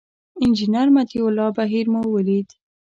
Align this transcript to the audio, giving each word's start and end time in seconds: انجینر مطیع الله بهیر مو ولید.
انجینر 0.43 0.87
مطیع 0.95 1.23
الله 1.27 1.49
بهیر 1.57 1.85
مو 1.93 2.01
ولید. 2.15 2.49